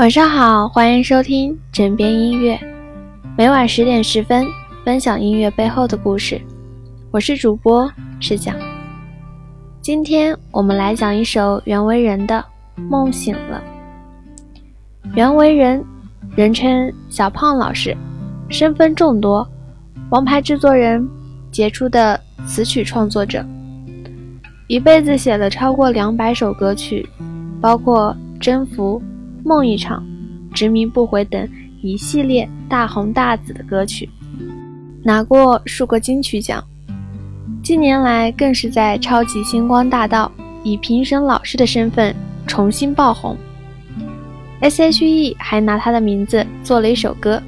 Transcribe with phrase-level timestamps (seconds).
[0.00, 2.58] 晚上好，欢迎收听枕边音乐，
[3.36, 4.46] 每晚十点十分
[4.82, 6.40] 分享音乐背后的故事。
[7.10, 7.86] 我是主播
[8.18, 8.56] 石讲，
[9.82, 12.42] 今天我们来讲一首袁惟仁的
[12.88, 13.62] 《梦醒了》。
[15.14, 15.84] 袁惟仁，
[16.34, 17.94] 人称小胖老师，
[18.48, 19.46] 身份众多，
[20.08, 21.06] 王牌制作人，
[21.52, 23.44] 杰出的词曲创作者，
[24.66, 27.06] 一辈子写了超过两百首歌曲，
[27.60, 28.98] 包括《征服》。
[29.44, 30.04] 梦一场，
[30.52, 31.48] 执迷不悔等
[31.82, 34.08] 一系列大红大紫的歌曲，
[35.02, 36.62] 拿过数个金曲奖。
[37.62, 40.30] 近年来更是在超级星光大道
[40.62, 42.14] 以评审老师的身份
[42.46, 43.36] 重新爆红。
[44.60, 47.42] S.H.E 还拿他的名字做了一首歌，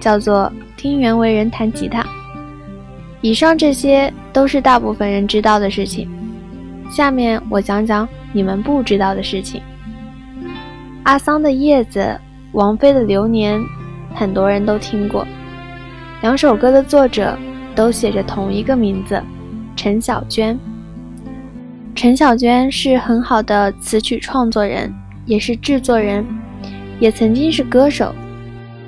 [0.00, 2.02] 叫做《听袁惟仁弹吉他》。
[3.20, 6.08] 以上这些都是大部分人知道的事情，
[6.90, 9.62] 下面我讲讲你们不知道的事情。
[11.06, 12.20] 阿桑的叶子，
[12.50, 13.62] 王菲的流年，
[14.12, 15.24] 很多人都听过。
[16.20, 17.38] 两首歌的作者
[17.76, 19.22] 都写着同一个名字，
[19.76, 20.58] 陈小娟。
[21.94, 24.92] 陈小娟是很好的词曲创作人，
[25.26, 26.26] 也是制作人，
[26.98, 28.12] 也曾经是歌手。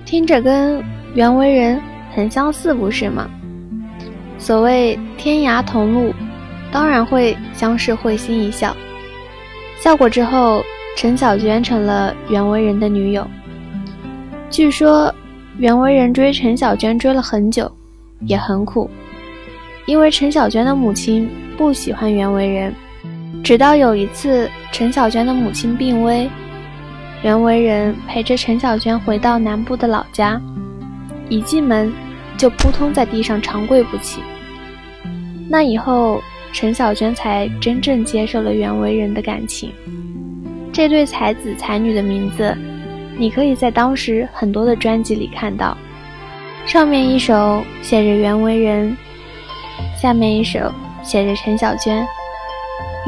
[0.04, 0.82] 听着跟
[1.14, 1.80] 袁惟仁
[2.12, 3.30] 很相似，不是吗？
[4.38, 6.12] 所谓天涯同路，
[6.72, 8.76] 当然会相视会心一笑。
[9.80, 10.64] 笑过之后。
[10.96, 13.26] 陈小娟成了袁惟仁的女友。
[14.50, 15.14] 据说
[15.58, 17.70] 袁惟仁追陈小娟追了很久，
[18.20, 18.90] 也很苦，
[19.86, 22.74] 因为陈小娟的母亲不喜欢袁惟仁。
[23.44, 26.28] 直到有一次，陈小娟的母亲病危，
[27.22, 30.40] 袁惟仁陪着陈小娟回到南部的老家，
[31.28, 31.92] 一进门
[32.36, 34.20] 就扑通在地上长跪不起。
[35.48, 36.20] 那以后，
[36.52, 39.70] 陈小娟才真正接受了袁惟仁的感情。
[40.78, 42.56] 这对才子才女的名字，
[43.18, 45.76] 你可以在当时很多的专辑里看到。
[46.66, 48.96] 上面一首写着袁惟仁，
[50.00, 50.72] 下面一首
[51.02, 52.06] 写着陈小娟，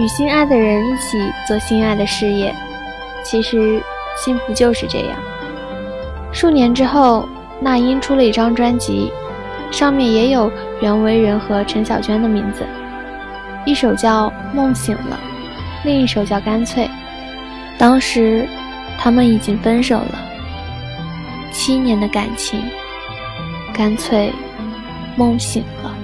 [0.00, 1.16] 与心爱的人一起
[1.46, 2.52] 做心爱的事业。
[3.22, 3.80] 其实
[4.16, 5.16] 幸福就是这样。
[6.32, 7.28] 数年之后，
[7.60, 9.12] 那英出了一张专辑，
[9.70, 12.66] 上面也有袁惟仁和陈小娟的名字，
[13.64, 15.16] 一首叫《梦醒了》，
[15.86, 16.84] 另一首叫《干脆》。
[17.80, 18.46] 当时，
[18.98, 20.18] 他们已经分手了。
[21.50, 22.60] 七年的感情，
[23.72, 24.30] 干脆
[25.16, 25.94] 梦醒了。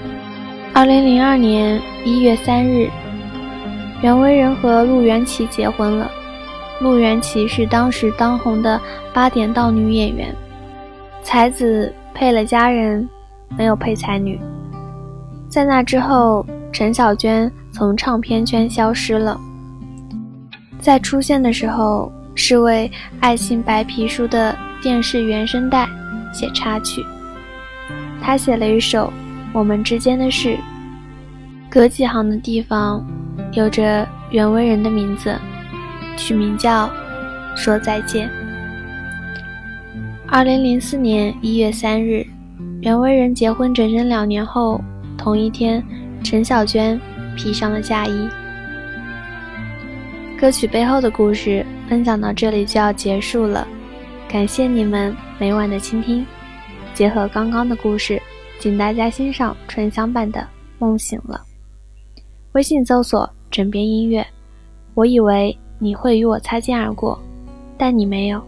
[0.73, 2.89] 二零零二年一月三日，
[4.01, 6.11] 袁惟仁和陆元琪结婚了。
[6.81, 8.81] 陆元琪是当时当红的
[9.13, 10.35] 八点档女演员，
[11.23, 13.07] 才子配了佳人，
[13.59, 14.41] 没有配才女。
[15.47, 19.39] 在那之后，陈小娟从唱片圈消失了。
[20.81, 25.89] 在出现的时候，是为《爱情白皮书》的电视原声带
[26.33, 27.05] 写插曲。
[28.23, 29.07] 他写了一首
[29.53, 30.51] 《我们之间的事》，
[31.69, 33.05] 隔几行的地方
[33.53, 35.35] 有着袁惟仁的名字，
[36.17, 36.87] 取名叫
[37.57, 38.29] 《说再见》。
[40.29, 42.27] 二零零四年一月三日，
[42.83, 44.81] 袁惟仁结婚整整两年后，
[45.17, 45.83] 同一天，
[46.23, 47.01] 陈小娟
[47.37, 48.29] 披上了嫁衣。
[50.39, 53.67] 歌曲背后的故事分享到这里就要结束了，
[54.29, 56.25] 感谢你们每晚的倾听。
[56.93, 58.21] 结合刚刚的故事，
[58.61, 60.41] 请大家欣赏纯享版的
[60.79, 61.41] 《梦醒了》。
[62.53, 64.25] 微信搜索“枕边音乐”。
[64.93, 67.19] 我以为你会与我擦肩而过，
[67.79, 68.43] 但你没有。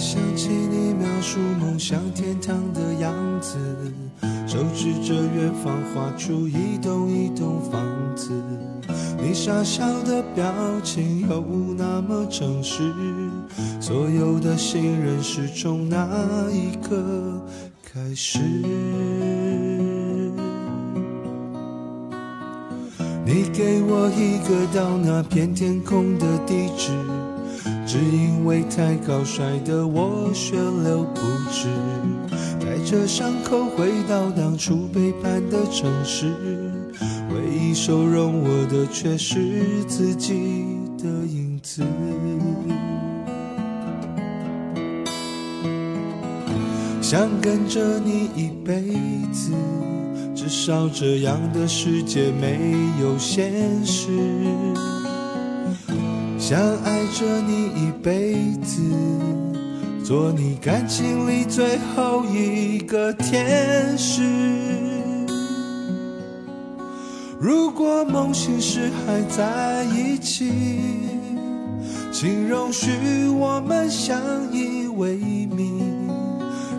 [0.00, 3.58] 想起你描述梦想天堂的样子，
[4.46, 7.82] 手指着远方画出一栋一栋房
[8.16, 8.32] 子。
[9.22, 10.50] 你傻笑的表
[10.82, 11.44] 情又
[11.76, 12.90] 那么诚实，
[13.78, 16.96] 所有的信任是从那一刻
[17.84, 18.38] 开始。
[23.22, 26.90] 你给我一个到那片天空的地址。
[27.92, 31.20] 只因为太高，摔得我血流不
[31.50, 31.66] 止，
[32.60, 36.32] 带着伤口回到当初背叛的城市，
[37.34, 41.82] 唯一收容我的却是自己的影子。
[47.02, 48.84] 想跟着你一辈
[49.32, 49.50] 子，
[50.32, 52.56] 至少这样的世界没
[53.02, 54.06] 有现实。
[56.50, 58.82] 想爱着你一辈子，
[60.04, 64.22] 做你感情里最后一个天使。
[67.38, 70.50] 如果梦醒时还在一起，
[72.10, 74.20] 请容许我们相
[74.52, 75.18] 依为
[75.54, 75.78] 命。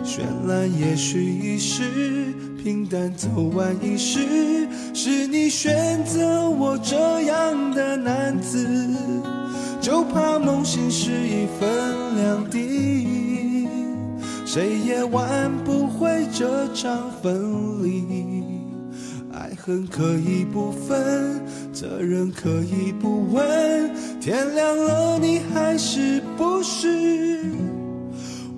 [0.04, 4.68] 绚烂也许一时，平淡走完一世。
[4.92, 8.68] 是你选择我这样的男子，
[9.92, 13.68] 就怕梦醒时已分两地，
[14.46, 18.42] 谁也挽不回这场分离。
[19.34, 21.44] 爱恨可以不分，
[21.74, 26.88] 责任可以不问，天亮了你还是不是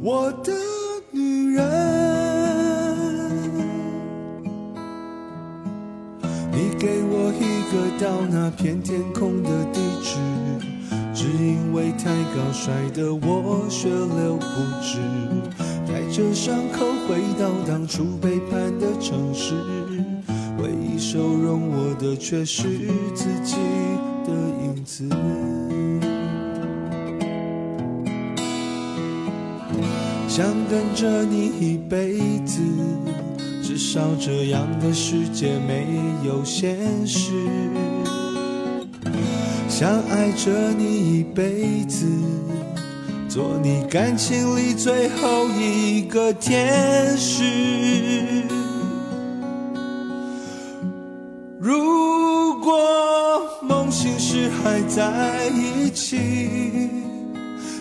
[0.01, 0.53] 我的
[1.11, 1.65] 女人？
[6.53, 10.15] 你给我一个到那片天空的地址，
[11.25, 14.45] 只因为太高摔得我血流不
[14.83, 14.99] 止，
[15.89, 19.55] 带着伤口回到当初背叛的城市，
[20.59, 22.65] 唯一收容我的却是
[23.15, 23.57] 自己
[24.27, 24.35] 的
[24.67, 25.09] 影子。
[30.29, 32.61] 想跟着你一辈子。
[33.63, 35.87] 至少这样的世界没
[36.23, 37.33] 有现实。
[39.77, 42.07] 想爱着你一辈子，
[43.29, 47.43] 做你感情里最后一个天使。
[51.59, 52.73] 如果
[53.63, 56.21] 梦醒时还在一起，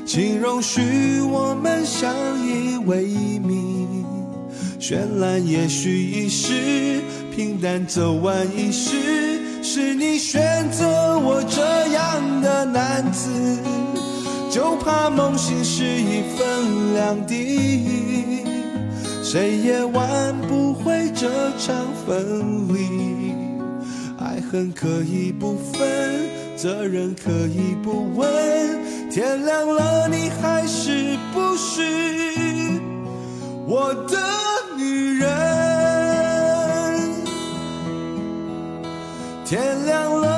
[0.03, 2.11] 请容许我们相
[2.43, 3.03] 依为
[3.37, 4.03] 命。
[4.79, 7.03] 绚烂也许一时，
[7.35, 9.42] 平淡走完一世。
[9.63, 11.61] 是你选择我这
[11.93, 13.29] 样的男子，
[14.51, 18.43] 就怕梦醒时已分两地，
[19.23, 21.73] 谁也挽不回这场
[22.05, 23.33] 分离。
[24.19, 28.29] 爱恨可以不分，责任可以不问，
[29.09, 31.81] 天亮了你还是不是
[33.65, 34.17] 我的
[34.77, 35.52] 女人？
[39.53, 40.32] 天亮了。